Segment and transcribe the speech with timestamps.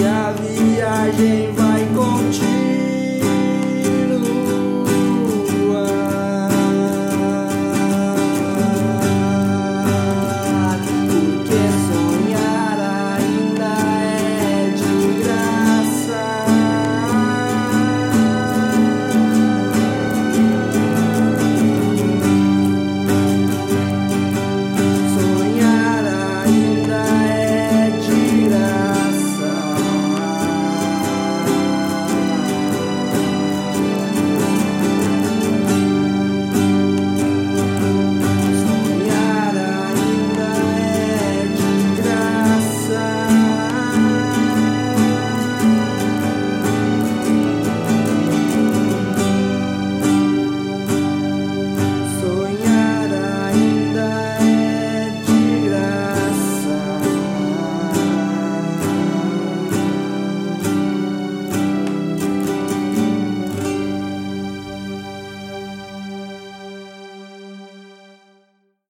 [0.00, 1.69] que a viagem vai.